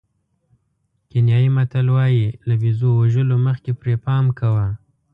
کینیايي 1.09 1.49
متل 1.57 1.87
وایي 1.95 2.25
له 2.47 2.53
بېزو 2.61 2.89
وژلو 2.95 3.35
مخکې 3.47 3.71
پرې 3.79 3.95
پام 4.05 4.25
کوه. 4.39 4.67